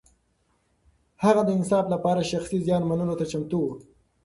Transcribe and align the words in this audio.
هغه 1.23 1.41
د 1.45 1.49
انصاف 1.57 1.85
لپاره 1.93 2.27
شخصي 2.31 2.57
زيان 2.67 2.83
منلو 2.89 3.19
ته 3.19 3.25
چمتو 3.31 3.59
و. 3.63 3.67